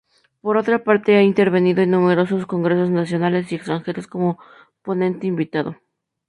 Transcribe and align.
Por 0.43 0.55
otra 0.61 0.83
parte, 0.83 1.15
ha 1.15 1.21
intervenido 1.21 1.83
en 1.83 1.91
numerosos 1.91 2.47
congresos 2.47 2.89
nacionales 2.89 3.51
y 3.51 3.55
extranjeros 3.55 4.07
como 4.07 4.39
ponente 4.81 5.27
invitado. 5.27 5.77